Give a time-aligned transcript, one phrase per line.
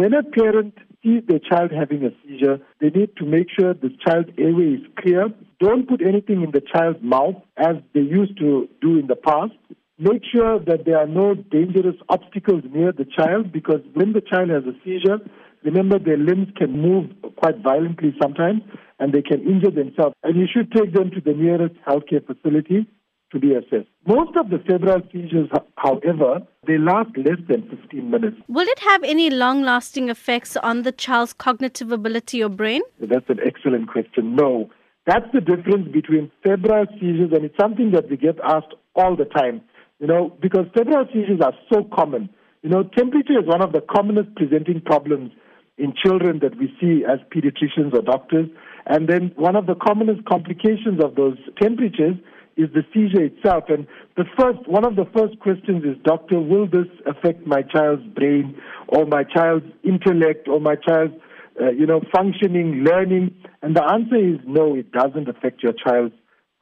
[0.00, 0.72] when a parent
[1.02, 4.86] sees their child having a seizure, they need to make sure the child's airway is
[4.98, 5.28] clear.
[5.60, 9.52] Don't put anything in the child's mouth as they used to do in the past.
[9.98, 14.48] Make sure that there are no dangerous obstacles near the child because when the child
[14.48, 15.18] has a seizure,
[15.64, 18.62] remember their limbs can move quite violently sometimes
[18.98, 20.14] and they can injure themselves.
[20.22, 22.86] And you should take them to the nearest healthcare facility
[23.32, 23.88] to be assessed.
[24.06, 26.40] Most of the febrile seizures, however,
[26.70, 28.36] they last less than 15 minutes.
[28.46, 32.82] Will it have any long lasting effects on the child's cognitive ability or brain?
[33.00, 34.36] That's an excellent question.
[34.36, 34.70] No.
[35.06, 39.24] That's the difference between febrile seizures, and it's something that we get asked all the
[39.24, 39.62] time.
[39.98, 42.30] You know, because febrile seizures are so common.
[42.62, 45.32] You know, temperature is one of the commonest presenting problems
[45.76, 48.48] in children that we see as pediatricians or doctors.
[48.86, 52.16] And then one of the commonest complications of those temperatures
[52.60, 53.64] is the seizure itself.
[53.68, 58.04] And the first, one of the first questions is, doctor, will this affect my child's
[58.14, 58.56] brain
[58.88, 61.14] or my child's intellect or my child's,
[61.60, 63.34] uh, you know, functioning, learning?
[63.62, 66.14] And the answer is no, it doesn't affect your child's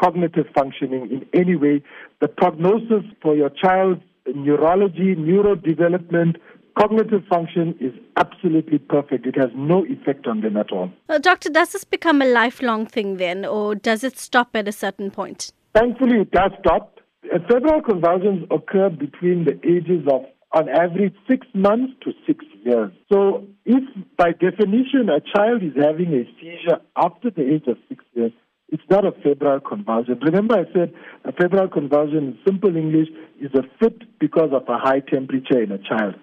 [0.03, 1.83] cognitive functioning in any way.
[2.21, 4.01] The prognosis for your child's
[4.35, 6.37] neurology, neurodevelopment,
[6.79, 9.27] cognitive function is absolutely perfect.
[9.27, 10.91] It has no effect on them at all.
[11.21, 15.11] Doctor, does this become a lifelong thing then, or does it stop at a certain
[15.11, 15.53] point?
[15.79, 16.99] Thankfully, it does stop.
[17.23, 22.91] Febrile convulsions occur between the ages of, on average, six months to six years.
[23.13, 23.85] So, if
[24.17, 28.33] by definition a child is having a seizure after the age of six years,
[28.71, 30.19] it's not a febrile convulsion.
[30.21, 30.93] Remember, I said
[31.25, 33.09] a febrile convulsion in simple English
[33.41, 36.17] is a fit because of a high temperature in a child.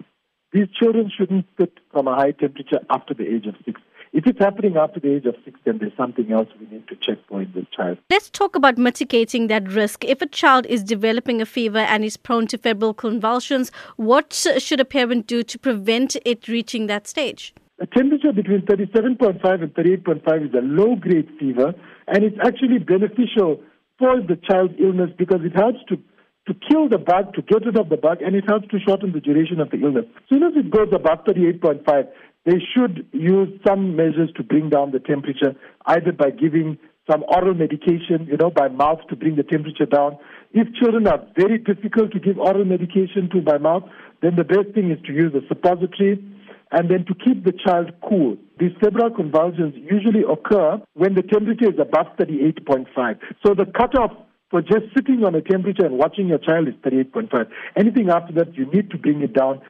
[0.52, 3.80] These children shouldn't fit from a high temperature after the age of six.
[4.16, 6.96] If it's happening after the age of six, then there's something else we need to
[6.96, 7.98] check for in this child.
[8.08, 10.06] Let's talk about mitigating that risk.
[10.06, 14.80] If a child is developing a fever and is prone to febrile convulsions, what should
[14.80, 17.52] a parent do to prevent it reaching that stage?
[17.78, 21.74] A temperature between 37.5 and 38.5 is a low grade fever,
[22.06, 23.60] and it's actually beneficial
[23.98, 25.98] for the child's illness because it helps to
[26.46, 29.12] to kill the bug, to get rid of the bug, and it helps to shorten
[29.12, 30.04] the duration of the illness.
[30.16, 32.06] As soon as it goes above 38.5,
[32.46, 35.54] they should use some measures to bring down the temperature,
[35.86, 36.78] either by giving
[37.10, 40.16] some oral medication, you know, by mouth to bring the temperature down.
[40.52, 43.82] If children are very difficult to give oral medication to by mouth,
[44.22, 46.22] then the best thing is to use a suppository
[46.72, 48.36] and then to keep the child cool.
[48.58, 53.18] These febrile convulsions usually occur when the temperature is above 38.5.
[53.44, 54.12] So the cutoff
[54.50, 57.50] for just sitting on a temperature and watching your child is 38.5.
[57.76, 59.60] Anything after that, you need to bring it down